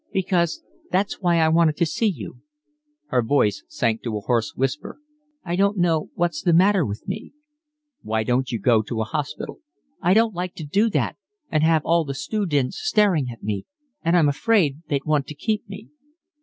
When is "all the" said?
11.85-12.15